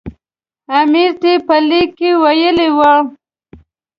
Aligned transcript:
امیر 0.79 1.11
ته 1.21 1.31
په 1.47 1.55
لیک 1.67 1.89
کې 1.99 2.09
ویلي 2.21 2.69
وو. 2.77 2.93